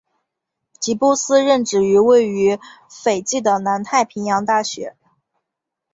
[0.79, 2.57] 吉布斯任职于位于
[2.89, 4.95] 斐济的南太平洋大学。